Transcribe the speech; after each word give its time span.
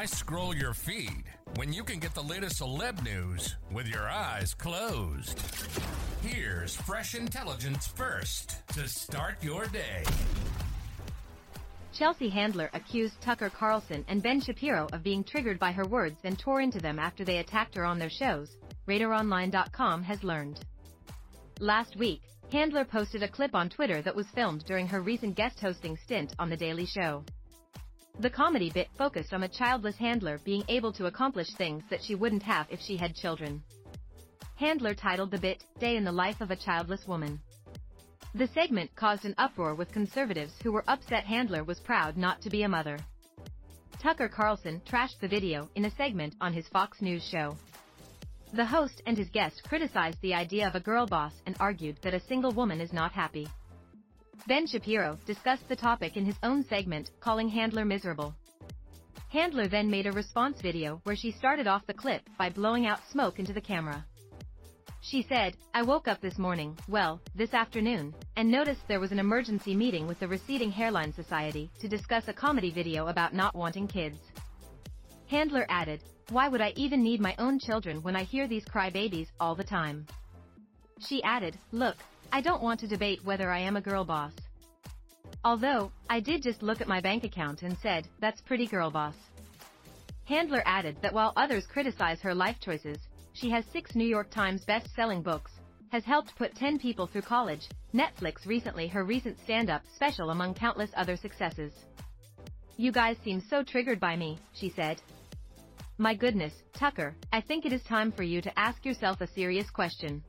Why 0.00 0.06
scroll 0.06 0.56
your 0.56 0.72
feed 0.72 1.24
when 1.56 1.74
you 1.74 1.84
can 1.84 1.98
get 1.98 2.14
the 2.14 2.22
latest 2.22 2.62
celeb 2.62 3.04
news 3.04 3.56
with 3.70 3.86
your 3.86 4.08
eyes 4.08 4.54
closed? 4.54 5.38
Here's 6.22 6.74
fresh 6.74 7.14
intelligence 7.14 7.86
first 7.86 8.66
to 8.68 8.88
start 8.88 9.44
your 9.44 9.66
day. 9.66 10.04
Chelsea 11.92 12.30
Handler 12.30 12.70
accused 12.72 13.20
Tucker 13.20 13.50
Carlson 13.50 14.02
and 14.08 14.22
Ben 14.22 14.40
Shapiro 14.40 14.88
of 14.90 15.02
being 15.02 15.22
triggered 15.22 15.58
by 15.58 15.70
her 15.70 15.86
words 15.86 16.16
and 16.24 16.38
tore 16.38 16.62
into 16.62 16.78
them 16.78 16.98
after 16.98 17.22
they 17.22 17.36
attacked 17.36 17.74
her 17.74 17.84
on 17.84 17.98
their 17.98 18.08
shows, 18.08 18.56
RadarOnline.com 18.88 20.02
has 20.04 20.24
learned. 20.24 20.60
Last 21.58 21.96
week, 21.96 22.22
Handler 22.50 22.86
posted 22.86 23.22
a 23.22 23.28
clip 23.28 23.54
on 23.54 23.68
Twitter 23.68 24.00
that 24.00 24.16
was 24.16 24.26
filmed 24.34 24.64
during 24.64 24.86
her 24.86 25.02
recent 25.02 25.36
guest 25.36 25.60
hosting 25.60 25.98
stint 25.98 26.34
on 26.38 26.48
The 26.48 26.56
Daily 26.56 26.86
Show. 26.86 27.22
The 28.20 28.28
comedy 28.28 28.68
bit 28.68 28.90
focused 28.98 29.32
on 29.32 29.44
a 29.44 29.48
childless 29.48 29.96
Handler 29.96 30.40
being 30.44 30.62
able 30.68 30.92
to 30.92 31.06
accomplish 31.06 31.54
things 31.54 31.82
that 31.88 32.02
she 32.02 32.14
wouldn't 32.14 32.42
have 32.42 32.66
if 32.68 32.78
she 32.78 32.98
had 32.98 33.16
children. 33.16 33.62
Handler 34.56 34.92
titled 34.92 35.30
the 35.30 35.38
bit, 35.38 35.64
Day 35.78 35.96
in 35.96 36.04
the 36.04 36.12
Life 36.12 36.42
of 36.42 36.50
a 36.50 36.56
Childless 36.56 37.08
Woman. 37.08 37.40
The 38.34 38.46
segment 38.48 38.94
caused 38.94 39.24
an 39.24 39.34
uproar 39.38 39.74
with 39.74 39.90
conservatives 39.90 40.52
who 40.62 40.70
were 40.70 40.84
upset 40.86 41.24
Handler 41.24 41.64
was 41.64 41.80
proud 41.80 42.18
not 42.18 42.42
to 42.42 42.50
be 42.50 42.62
a 42.62 42.68
mother. 42.68 42.98
Tucker 44.02 44.28
Carlson 44.28 44.82
trashed 44.84 45.20
the 45.20 45.28
video 45.28 45.70
in 45.74 45.86
a 45.86 45.90
segment 45.90 46.34
on 46.42 46.52
his 46.52 46.68
Fox 46.68 47.00
News 47.00 47.26
show. 47.26 47.56
The 48.52 48.66
host 48.66 49.00
and 49.06 49.16
his 49.16 49.30
guest 49.30 49.62
criticized 49.66 50.20
the 50.20 50.34
idea 50.34 50.68
of 50.68 50.74
a 50.74 50.80
girl 50.80 51.06
boss 51.06 51.32
and 51.46 51.56
argued 51.58 51.96
that 52.02 52.12
a 52.12 52.20
single 52.20 52.52
woman 52.52 52.82
is 52.82 52.92
not 52.92 53.12
happy. 53.12 53.48
Ben 54.46 54.66
Shapiro 54.66 55.18
discussed 55.26 55.68
the 55.68 55.76
topic 55.76 56.16
in 56.16 56.24
his 56.24 56.36
own 56.42 56.64
segment, 56.64 57.10
calling 57.20 57.48
Handler 57.48 57.84
miserable. 57.84 58.34
Handler 59.28 59.68
then 59.68 59.90
made 59.90 60.06
a 60.06 60.12
response 60.12 60.60
video 60.60 61.00
where 61.04 61.14
she 61.14 61.30
started 61.30 61.66
off 61.66 61.86
the 61.86 61.94
clip 61.94 62.22
by 62.36 62.50
blowing 62.50 62.86
out 62.86 63.00
smoke 63.10 63.38
into 63.38 63.52
the 63.52 63.60
camera. 63.60 64.04
She 65.02 65.22
said, 65.22 65.56
I 65.72 65.82
woke 65.82 66.08
up 66.08 66.20
this 66.20 66.36
morning, 66.36 66.76
well, 66.88 67.20
this 67.34 67.54
afternoon, 67.54 68.14
and 68.36 68.50
noticed 68.50 68.86
there 68.86 69.00
was 69.00 69.12
an 69.12 69.18
emergency 69.18 69.74
meeting 69.74 70.06
with 70.06 70.18
the 70.20 70.28
Receding 70.28 70.70
Hairline 70.70 71.12
Society 71.12 71.70
to 71.80 71.88
discuss 71.88 72.28
a 72.28 72.32
comedy 72.32 72.70
video 72.70 73.06
about 73.06 73.32
not 73.34 73.54
wanting 73.54 73.88
kids. 73.88 74.18
Handler 75.26 75.64
added, 75.68 76.02
Why 76.30 76.48
would 76.48 76.60
I 76.60 76.72
even 76.76 77.02
need 77.02 77.20
my 77.20 77.34
own 77.38 77.58
children 77.58 78.02
when 78.02 78.16
I 78.16 78.24
hear 78.24 78.48
these 78.48 78.64
crybabies 78.64 79.28
all 79.38 79.54
the 79.54 79.64
time? 79.64 80.06
She 80.98 81.22
added, 81.22 81.56
Look, 81.72 81.96
I 82.32 82.40
don't 82.40 82.62
want 82.62 82.80
to 82.80 82.86
debate 82.86 83.24
whether 83.24 83.50
I 83.50 83.58
am 83.58 83.76
a 83.76 83.80
girl 83.80 84.04
boss. 84.04 84.32
Although, 85.44 85.90
I 86.08 86.20
did 86.20 86.42
just 86.42 86.62
look 86.62 86.80
at 86.80 86.88
my 86.88 87.00
bank 87.00 87.24
account 87.24 87.62
and 87.62 87.76
said, 87.78 88.06
that's 88.20 88.40
pretty 88.42 88.66
girl 88.66 88.90
boss. 88.90 89.14
Handler 90.24 90.62
added 90.64 90.96
that 91.02 91.12
while 91.12 91.32
others 91.36 91.66
criticize 91.66 92.20
her 92.20 92.34
life 92.34 92.56
choices, 92.60 92.98
she 93.32 93.50
has 93.50 93.64
six 93.72 93.94
New 93.94 94.06
York 94.06 94.30
Times 94.30 94.64
best-selling 94.64 95.22
books, 95.22 95.50
has 95.90 96.04
helped 96.04 96.36
put 96.36 96.54
10 96.54 96.78
people 96.78 97.06
through 97.06 97.22
college, 97.22 97.68
Netflix 97.92 98.46
recently 98.46 98.86
her 98.86 99.02
recent 99.02 99.36
stand-up 99.42 99.82
special 99.94 100.30
among 100.30 100.54
countless 100.54 100.90
other 100.94 101.16
successes. 101.16 101.72
You 102.76 102.92
guys 102.92 103.16
seem 103.24 103.42
so 103.50 103.64
triggered 103.64 103.98
by 103.98 104.14
me, 104.14 104.38
she 104.52 104.70
said. 104.70 105.02
My 105.98 106.14
goodness, 106.14 106.52
Tucker, 106.72 107.14
I 107.32 107.40
think 107.40 107.66
it 107.66 107.72
is 107.72 107.82
time 107.82 108.12
for 108.12 108.22
you 108.22 108.40
to 108.40 108.58
ask 108.58 108.86
yourself 108.86 109.20
a 109.20 109.26
serious 109.26 109.68
question. 109.68 110.22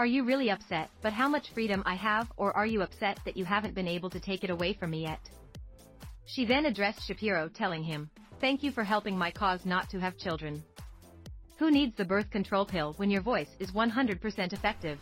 Are 0.00 0.06
you 0.06 0.24
really 0.24 0.50
upset, 0.50 0.88
but 1.02 1.12
how 1.12 1.28
much 1.28 1.52
freedom 1.52 1.82
I 1.84 1.94
have, 1.94 2.32
or 2.38 2.56
are 2.56 2.64
you 2.64 2.80
upset 2.80 3.20
that 3.26 3.36
you 3.36 3.44
haven't 3.44 3.74
been 3.74 3.86
able 3.86 4.08
to 4.08 4.18
take 4.18 4.42
it 4.42 4.48
away 4.48 4.72
from 4.72 4.92
me 4.92 5.02
yet? 5.02 5.20
She 6.24 6.46
then 6.46 6.64
addressed 6.64 7.06
Shapiro 7.06 7.50
telling 7.50 7.82
him, 7.82 8.08
Thank 8.40 8.62
you 8.62 8.72
for 8.72 8.82
helping 8.82 9.18
my 9.18 9.30
cause 9.30 9.66
not 9.66 9.90
to 9.90 10.00
have 10.00 10.16
children. 10.16 10.62
Who 11.58 11.70
needs 11.70 11.94
the 11.98 12.06
birth 12.06 12.30
control 12.30 12.64
pill 12.64 12.94
when 12.94 13.10
your 13.10 13.20
voice 13.20 13.50
is 13.58 13.72
100% 13.72 14.54
effective? 14.54 14.98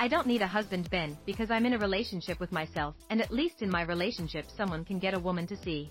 I 0.00 0.08
don't 0.08 0.26
need 0.26 0.40
a 0.40 0.46
husband 0.46 0.88
Ben 0.88 1.14
because 1.26 1.50
I'm 1.50 1.66
in 1.66 1.74
a 1.74 1.78
relationship 1.78 2.40
with 2.40 2.50
myself 2.50 2.94
and 3.10 3.20
at 3.20 3.30
least 3.30 3.60
in 3.60 3.68
my 3.68 3.82
relationship 3.82 4.46
someone 4.56 4.86
can 4.86 5.00
get 5.00 5.12
a 5.12 5.20
woman 5.20 5.46
to 5.48 5.56
see. 5.58 5.90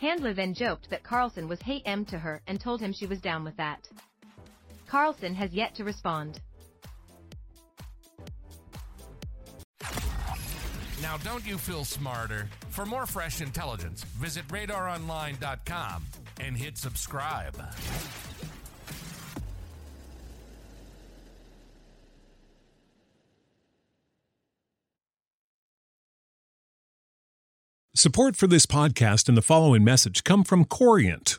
Handler 0.00 0.32
then 0.32 0.54
joked 0.54 0.88
that 0.88 1.02
Carlson 1.02 1.48
was 1.48 1.60
hate 1.60 1.82
M 1.84 2.06
to 2.06 2.18
her 2.18 2.40
and 2.46 2.58
told 2.58 2.80
him 2.80 2.94
she 2.94 3.06
was 3.06 3.20
down 3.20 3.44
with 3.44 3.58
that. 3.58 3.86
Carlson 4.88 5.34
has 5.34 5.52
yet 5.52 5.74
to 5.74 5.84
respond. 5.84 6.40
Now, 11.02 11.16
don't 11.18 11.46
you 11.46 11.58
feel 11.58 11.84
smarter? 11.84 12.48
For 12.70 12.86
more 12.86 13.06
fresh 13.06 13.40
intelligence, 13.40 14.04
visit 14.04 14.46
radaronline.com 14.48 16.04
and 16.40 16.56
hit 16.56 16.78
subscribe. 16.78 17.56
Support 27.96 28.34
for 28.36 28.48
this 28.48 28.66
podcast 28.66 29.28
and 29.28 29.36
the 29.36 29.42
following 29.42 29.84
message 29.84 30.24
come 30.24 30.42
from 30.42 30.64
Corient. 30.64 31.38